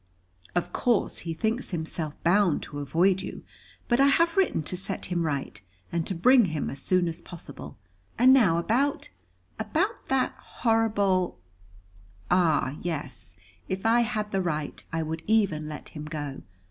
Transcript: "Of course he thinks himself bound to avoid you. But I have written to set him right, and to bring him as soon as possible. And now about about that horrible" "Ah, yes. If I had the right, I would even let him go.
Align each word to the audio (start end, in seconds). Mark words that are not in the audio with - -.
"Of 0.55 0.73
course 0.73 1.19
he 1.29 1.35
thinks 1.35 1.69
himself 1.69 2.15
bound 2.23 2.63
to 2.63 2.79
avoid 2.79 3.21
you. 3.21 3.43
But 3.87 3.99
I 3.99 4.07
have 4.07 4.35
written 4.35 4.63
to 4.63 4.75
set 4.75 5.05
him 5.05 5.27
right, 5.27 5.61
and 5.91 6.07
to 6.07 6.15
bring 6.15 6.45
him 6.45 6.71
as 6.71 6.81
soon 6.81 7.07
as 7.07 7.21
possible. 7.21 7.77
And 8.17 8.33
now 8.33 8.57
about 8.57 9.09
about 9.59 10.07
that 10.07 10.31
horrible" 10.39 11.37
"Ah, 12.31 12.77
yes. 12.81 13.35
If 13.69 13.85
I 13.85 13.99
had 13.99 14.31
the 14.31 14.41
right, 14.41 14.83
I 14.91 15.03
would 15.03 15.21
even 15.27 15.69
let 15.69 15.89
him 15.89 16.05
go. 16.05 16.41